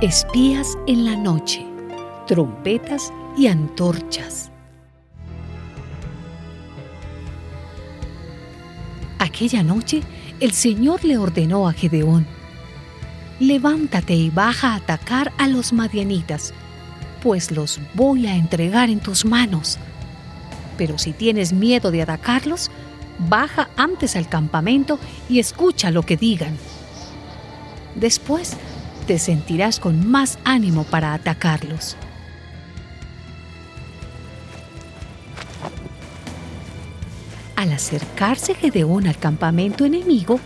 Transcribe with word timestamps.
Espías 0.00 0.78
en 0.86 1.04
la 1.04 1.14
noche, 1.14 1.62
trompetas 2.26 3.12
y 3.36 3.48
antorchas. 3.48 4.50
Aquella 9.18 9.62
noche 9.62 10.00
el 10.40 10.52
Señor 10.52 11.04
le 11.04 11.18
ordenó 11.18 11.68
a 11.68 11.74
Gedeón, 11.74 12.26
levántate 13.40 14.14
y 14.14 14.30
baja 14.30 14.72
a 14.72 14.76
atacar 14.76 15.32
a 15.36 15.46
los 15.48 15.74
madianitas, 15.74 16.54
pues 17.22 17.50
los 17.50 17.78
voy 17.92 18.26
a 18.26 18.36
entregar 18.36 18.88
en 18.88 19.00
tus 19.00 19.26
manos. 19.26 19.76
Pero 20.78 20.96
si 20.96 21.12
tienes 21.12 21.52
miedo 21.52 21.90
de 21.90 22.00
atacarlos, 22.00 22.70
baja 23.28 23.68
antes 23.76 24.16
al 24.16 24.30
campamento 24.30 24.98
y 25.28 25.40
escucha 25.40 25.90
lo 25.90 26.04
que 26.04 26.16
digan. 26.16 26.56
Después 27.96 28.56
te 29.10 29.18
sentirás 29.18 29.80
con 29.80 30.08
más 30.08 30.38
ánimo 30.44 30.84
para 30.84 31.12
atacarlos. 31.14 31.96
Al 37.56 37.72
acercarse 37.72 38.54
Gedeón 38.54 39.08
al 39.08 39.18
campamento 39.18 39.84
enemigo, 39.84 40.38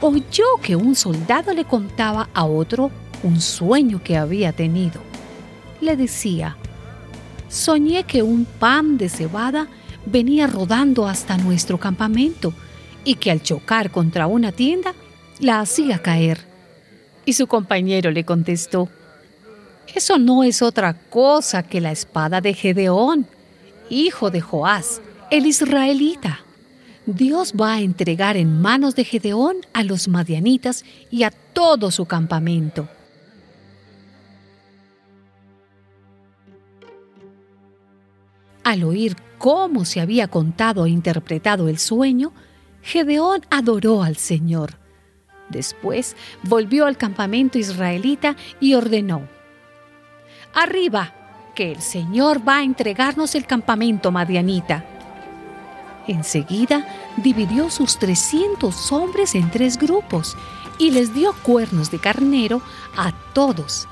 oyó 0.00 0.44
que 0.62 0.76
un 0.76 0.94
soldado 0.94 1.52
le 1.52 1.64
contaba 1.64 2.28
a 2.32 2.44
otro 2.44 2.92
un 3.24 3.40
sueño 3.40 4.00
que 4.04 4.16
había 4.16 4.52
tenido. 4.52 5.02
Le 5.80 5.96
decía, 5.96 6.56
soñé 7.48 8.04
que 8.04 8.22
un 8.22 8.44
pan 8.44 8.98
de 8.98 9.08
cebada 9.08 9.66
venía 10.06 10.46
rodando 10.46 11.08
hasta 11.08 11.38
nuestro 11.38 11.76
campamento 11.76 12.54
y 13.04 13.16
que 13.16 13.32
al 13.32 13.42
chocar 13.42 13.90
contra 13.90 14.28
una 14.28 14.52
tienda 14.52 14.94
la 15.40 15.58
hacía 15.58 16.00
caer. 16.00 16.51
Y 17.24 17.34
su 17.34 17.46
compañero 17.46 18.10
le 18.10 18.24
contestó, 18.24 18.88
Eso 19.94 20.18
no 20.18 20.42
es 20.42 20.62
otra 20.62 20.94
cosa 20.94 21.62
que 21.62 21.80
la 21.80 21.92
espada 21.92 22.40
de 22.40 22.54
Gedeón, 22.54 23.26
hijo 23.90 24.30
de 24.30 24.40
Joás, 24.40 25.00
el 25.30 25.46
israelita. 25.46 26.40
Dios 27.06 27.54
va 27.60 27.74
a 27.74 27.80
entregar 27.80 28.36
en 28.36 28.60
manos 28.60 28.94
de 28.94 29.04
Gedeón 29.04 29.56
a 29.72 29.82
los 29.82 30.08
madianitas 30.08 30.84
y 31.10 31.24
a 31.24 31.30
todo 31.30 31.90
su 31.90 32.06
campamento. 32.06 32.88
Al 38.62 38.84
oír 38.84 39.16
cómo 39.38 39.84
se 39.84 40.00
había 40.00 40.28
contado 40.28 40.86
e 40.86 40.90
interpretado 40.90 41.68
el 41.68 41.78
sueño, 41.78 42.32
Gedeón 42.82 43.42
adoró 43.50 44.02
al 44.04 44.16
Señor 44.16 44.81
Después 45.52 46.16
volvió 46.42 46.86
al 46.86 46.96
campamento 46.96 47.58
israelita 47.58 48.36
y 48.58 48.74
ordenó, 48.74 49.28
Arriba, 50.54 51.14
que 51.54 51.70
el 51.70 51.80
Señor 51.80 52.46
va 52.46 52.56
a 52.56 52.62
entregarnos 52.62 53.34
el 53.34 53.46
campamento 53.46 54.10
madianita. 54.10 54.84
Enseguida 56.08 56.86
dividió 57.18 57.70
sus 57.70 57.98
trescientos 57.98 58.90
hombres 58.90 59.34
en 59.34 59.50
tres 59.50 59.78
grupos 59.78 60.36
y 60.78 60.90
les 60.90 61.14
dio 61.14 61.32
cuernos 61.42 61.90
de 61.90 61.98
carnero 61.98 62.60
a 62.96 63.12
todos 63.34 63.86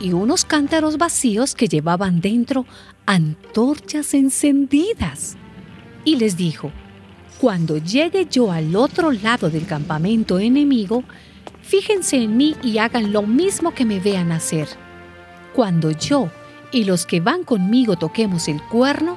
y 0.00 0.12
unos 0.12 0.44
cántaros 0.44 0.98
vacíos 0.98 1.54
que 1.54 1.68
llevaban 1.68 2.20
dentro 2.20 2.66
antorchas 3.06 4.14
encendidas. 4.14 5.36
Y 6.04 6.16
les 6.16 6.36
dijo, 6.36 6.72
cuando 7.40 7.76
llegue 7.78 8.26
yo 8.30 8.52
al 8.52 8.76
otro 8.76 9.12
lado 9.12 9.50
del 9.50 9.66
campamento 9.66 10.38
enemigo, 10.38 11.04
fíjense 11.62 12.16
en 12.16 12.36
mí 12.36 12.56
y 12.62 12.78
hagan 12.78 13.12
lo 13.12 13.22
mismo 13.22 13.74
que 13.74 13.84
me 13.84 14.00
vean 14.00 14.32
hacer. 14.32 14.68
Cuando 15.54 15.90
yo 15.90 16.30
y 16.72 16.84
los 16.84 17.06
que 17.06 17.20
van 17.20 17.44
conmigo 17.44 17.96
toquemos 17.96 18.48
el 18.48 18.62
cuerno, 18.62 19.16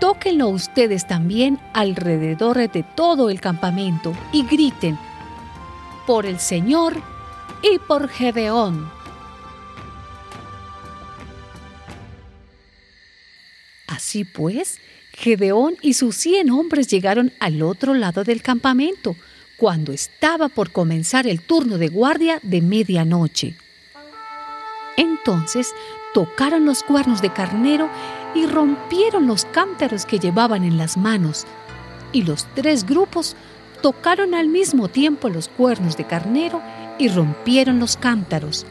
tóquenlo 0.00 0.48
ustedes 0.48 1.06
también 1.06 1.58
alrededor 1.74 2.56
de 2.70 2.82
todo 2.82 3.30
el 3.30 3.40
campamento 3.40 4.14
y 4.32 4.44
griten, 4.44 4.98
por 6.06 6.26
el 6.26 6.38
Señor 6.38 6.94
y 7.62 7.78
por 7.78 8.08
Gedeón. 8.08 8.90
Así 13.88 14.24
pues, 14.24 14.78
Gedeón 15.16 15.76
y 15.80 15.94
sus 15.94 16.14
cien 16.14 16.50
hombres 16.50 16.88
llegaron 16.88 17.32
al 17.40 17.62
otro 17.62 17.94
lado 17.94 18.22
del 18.22 18.42
campamento, 18.42 19.16
cuando 19.56 19.92
estaba 19.92 20.50
por 20.50 20.70
comenzar 20.70 21.26
el 21.26 21.40
turno 21.40 21.78
de 21.78 21.88
guardia 21.88 22.38
de 22.42 22.60
medianoche. 22.60 23.56
Entonces 24.98 25.74
tocaron 26.12 26.66
los 26.66 26.82
cuernos 26.82 27.22
de 27.22 27.32
carnero 27.32 27.88
y 28.34 28.44
rompieron 28.44 29.26
los 29.26 29.46
cántaros 29.46 30.04
que 30.04 30.18
llevaban 30.18 30.64
en 30.64 30.76
las 30.76 30.98
manos, 30.98 31.46
y 32.12 32.22
los 32.22 32.44
tres 32.54 32.84
grupos 32.84 33.36
tocaron 33.80 34.34
al 34.34 34.48
mismo 34.48 34.88
tiempo 34.88 35.30
los 35.30 35.48
cuernos 35.48 35.96
de 35.96 36.04
carnero 36.04 36.60
y 36.98 37.08
rompieron 37.08 37.78
los 37.78 37.96
cántaros. 37.96 38.66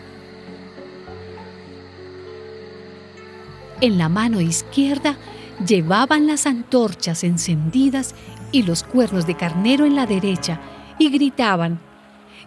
En 3.81 3.97
la 3.97 4.09
mano 4.09 4.41
izquierda 4.41 5.17
llevaban 5.65 6.27
las 6.27 6.45
antorchas 6.45 7.23
encendidas 7.23 8.15
y 8.51 8.63
los 8.63 8.83
cuernos 8.83 9.27
de 9.27 9.35
carnero 9.35 9.85
en 9.85 9.95
la 9.95 10.05
derecha 10.05 10.59
y 10.97 11.09
gritaban, 11.09 11.79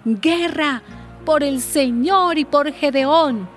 ¡Guerra 0.05 0.83
por 1.25 1.43
el 1.43 1.61
Señor 1.61 2.39
y 2.39 2.45
por 2.45 2.73
Gedeón! 2.73 3.49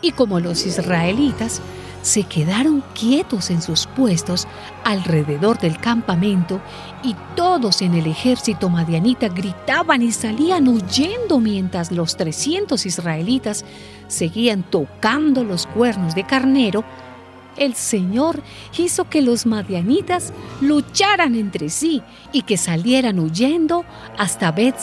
Y 0.00 0.12
como 0.12 0.40
los 0.40 0.66
israelitas 0.66 1.60
se 2.06 2.22
quedaron 2.22 2.84
quietos 2.94 3.50
en 3.50 3.60
sus 3.60 3.88
puestos 3.88 4.46
alrededor 4.84 5.58
del 5.58 5.76
campamento 5.78 6.60
y 7.02 7.16
todos 7.34 7.82
en 7.82 7.94
el 7.94 8.06
ejército 8.06 8.68
madianita 8.68 9.28
gritaban 9.28 10.02
y 10.02 10.12
salían 10.12 10.68
huyendo 10.68 11.40
mientras 11.40 11.90
los 11.90 12.16
300 12.16 12.86
israelitas 12.86 13.64
seguían 14.06 14.62
tocando 14.62 15.42
los 15.42 15.66
cuernos 15.66 16.14
de 16.14 16.24
carnero, 16.24 16.84
el 17.56 17.74
Señor 17.74 18.42
hizo 18.76 19.08
que 19.08 19.22
los 19.22 19.46
madianitas 19.46 20.32
lucharan 20.60 21.34
entre 21.34 21.68
sí 21.68 22.02
y 22.32 22.42
que 22.42 22.56
salieran 22.56 23.18
huyendo 23.18 23.84
hasta 24.18 24.52
bet 24.52 24.76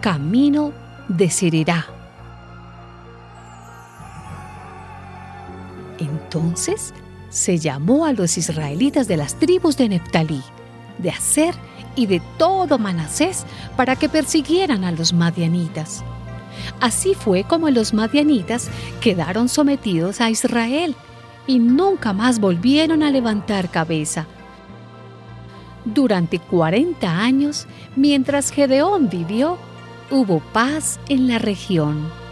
camino 0.00 0.72
de 1.08 1.30
Sererá. 1.30 1.86
Entonces 5.98 6.92
se 7.30 7.58
llamó 7.58 8.06
a 8.06 8.12
los 8.12 8.38
israelitas 8.38 9.08
de 9.08 9.16
las 9.16 9.38
tribus 9.38 9.76
de 9.76 9.88
Neptalí, 9.88 10.42
de 10.98 11.10
Aser 11.10 11.54
y 11.94 12.06
de 12.06 12.20
todo 12.38 12.78
Manasés 12.78 13.44
para 13.76 13.96
que 13.96 14.08
persiguieran 14.08 14.84
a 14.84 14.92
los 14.92 15.12
madianitas. 15.12 16.04
Así 16.80 17.14
fue 17.14 17.44
como 17.44 17.70
los 17.70 17.94
madianitas 17.94 18.68
quedaron 19.00 19.48
sometidos 19.48 20.20
a 20.20 20.30
Israel 20.30 20.94
y 21.46 21.58
nunca 21.58 22.12
más 22.12 22.40
volvieron 22.40 23.02
a 23.02 23.10
levantar 23.10 23.70
cabeza. 23.70 24.26
Durante 25.84 26.38
40 26.38 27.20
años, 27.20 27.66
mientras 27.94 28.50
Gedeón 28.50 29.08
vivió, 29.08 29.56
hubo 30.10 30.40
paz 30.52 30.98
en 31.08 31.28
la 31.28 31.38
región. 31.38 32.25